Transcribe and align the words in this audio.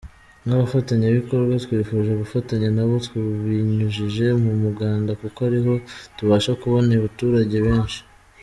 Nk’abafatanyabikorwa 0.45 1.53
twifuje 1.63 2.11
gufatanya 2.21 2.69
nabo, 2.75 2.95
tubinyujije 3.07 4.25
mu 4.43 4.51
muganda 4.63 5.11
kuko 5.21 5.39
ariho 5.49 5.73
tubasha 6.17 6.51
kubona 6.61 6.89
abaturage 6.95 7.57
benshi. 7.67 7.99